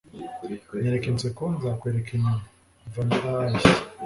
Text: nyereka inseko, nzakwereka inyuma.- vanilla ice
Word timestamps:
nyereka 0.81 1.05
inseko, 1.11 1.43
nzakwereka 1.55 2.09
inyuma.- 2.13 2.39
vanilla 2.93 3.33
ice 3.55 3.71